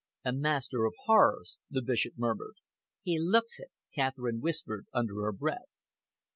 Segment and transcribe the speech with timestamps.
[0.25, 2.55] "A master of horrors," the Bishop murmured.
[3.03, 5.69] "He looks it," Catherine whispered under her breath.